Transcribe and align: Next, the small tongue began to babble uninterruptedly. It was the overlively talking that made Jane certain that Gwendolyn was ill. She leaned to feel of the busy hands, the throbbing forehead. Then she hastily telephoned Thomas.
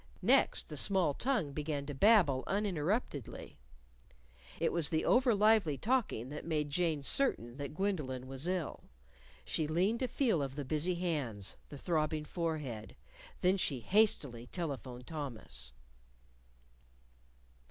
Next, 0.23 0.67
the 0.69 0.77
small 0.77 1.13
tongue 1.13 1.51
began 1.53 1.85
to 1.85 1.93
babble 1.93 2.43
uninterruptedly. 2.47 3.59
It 4.59 4.73
was 4.73 4.89
the 4.89 5.03
overlively 5.03 5.79
talking 5.79 6.29
that 6.29 6.43
made 6.43 6.71
Jane 6.71 7.03
certain 7.03 7.57
that 7.57 7.75
Gwendolyn 7.75 8.25
was 8.25 8.47
ill. 8.47 8.85
She 9.45 9.67
leaned 9.67 9.99
to 9.99 10.07
feel 10.07 10.41
of 10.41 10.55
the 10.55 10.65
busy 10.65 10.95
hands, 10.95 11.55
the 11.69 11.77
throbbing 11.77 12.25
forehead. 12.25 12.95
Then 13.41 13.57
she 13.57 13.81
hastily 13.81 14.47
telephoned 14.47 15.05
Thomas. 15.05 15.71